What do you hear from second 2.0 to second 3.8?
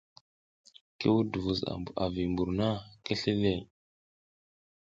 a vi mbur na, ki sli ləh.